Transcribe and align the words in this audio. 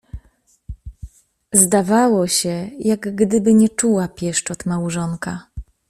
Zdawało 1.51 2.27
się, 2.27 2.69
jak 2.79 3.15
gdyby 3.15 3.53
nie 3.53 3.69
czuła 3.69 4.07
pieszczot 4.07 4.65
małżonka. 4.65 5.47